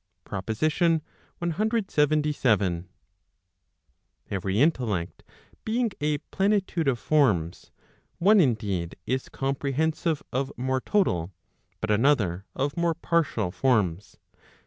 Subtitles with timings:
[0.23, 1.03] PROPOSITION
[1.43, 2.85] CLXXVII.
[4.31, 5.23] Every intellect
[5.63, 7.69] being a plenitude of forms,
[8.17, 11.31] one indeed, is comprehensive of more total,
[11.81, 14.17] but another of more partial forms.